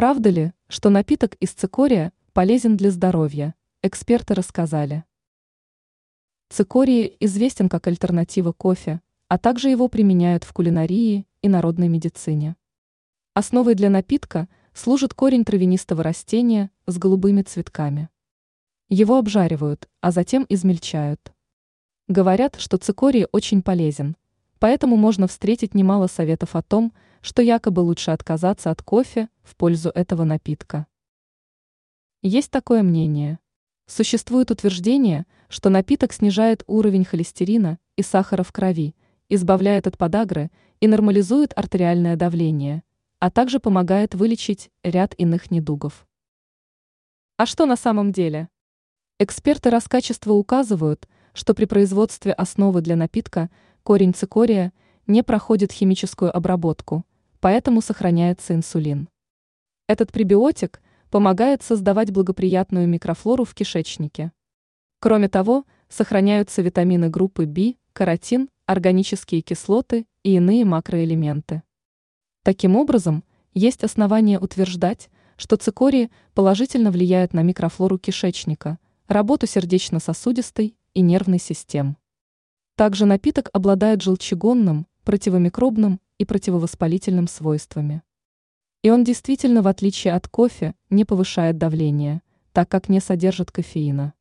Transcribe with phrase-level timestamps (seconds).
[0.00, 3.54] Правда ли, что напиток из цикория полезен для здоровья?
[3.82, 5.04] Эксперты рассказали.
[6.48, 12.56] Цикорий известен как альтернатива кофе, а также его применяют в кулинарии и народной медицине.
[13.34, 18.08] Основой для напитка служит корень травянистого растения с голубыми цветками.
[18.88, 21.34] Его обжаривают, а затем измельчают.
[22.08, 24.16] Говорят, что цикорий очень полезен,
[24.60, 29.90] поэтому можно встретить немало советов о том, что якобы лучше отказаться от кофе в пользу
[29.90, 30.86] этого напитка.
[32.22, 33.38] Есть такое мнение.
[33.86, 38.94] Существует утверждение, что напиток снижает уровень холестерина и сахара в крови,
[39.30, 40.50] избавляет от подагры
[40.80, 42.82] и нормализует артериальное давление,
[43.18, 46.06] а также помогает вылечить ряд иных недугов.
[47.38, 48.50] А что на самом деле?
[49.18, 53.50] Эксперты Роскачества указывают, что при производстве основы для напитка
[53.82, 54.72] корень цикория
[55.06, 57.04] не проходит химическую обработку,
[57.40, 59.08] поэтому сохраняется инсулин.
[59.88, 60.80] Этот пребиотик
[61.10, 64.32] помогает создавать благоприятную микрофлору в кишечнике.
[65.00, 71.62] Кроме того, сохраняются витамины группы В, каротин, органические кислоты и иные макроэлементы.
[72.44, 81.00] Таким образом, есть основания утверждать, что цикории положительно влияют на микрофлору кишечника, работу сердечно-сосудистой и
[81.00, 81.96] нервной систем.
[82.80, 88.02] Также напиток обладает желчегонным, противомикробным и противовоспалительным свойствами.
[88.80, 92.22] И он действительно, в отличие от кофе, не повышает давление,
[92.54, 94.14] так как не содержит кофеина.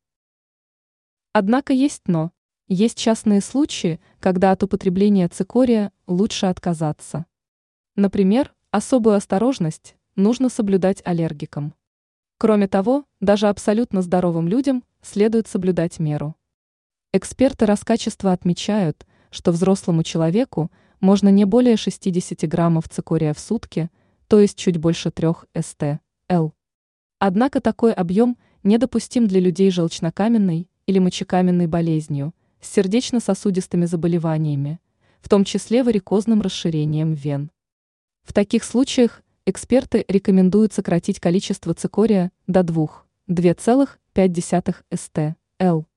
[1.31, 2.33] Однако есть но.
[2.67, 7.27] Есть частные случаи, когда от употребления цикория лучше отказаться.
[7.95, 11.75] Например, особую осторожность нужно соблюдать аллергикам.
[12.37, 16.35] Кроме того, даже абсолютно здоровым людям следует соблюдать меру.
[17.11, 23.89] Эксперты Роскачества отмечают, что взрослому человеку можно не более 60 граммов цикория в сутки,
[24.27, 26.53] то есть чуть больше 3 ст.л.
[27.17, 34.79] Однако такой объем недопустим для людей желчнокаменной или мочекаменной болезнью, с сердечно-сосудистыми заболеваниями,
[35.19, 37.49] в том числе варикозным расширением вен.
[38.21, 42.87] В таких случаях эксперты рекомендуют сократить количество цикория до 2,
[43.27, 45.88] 2,5 ст.л.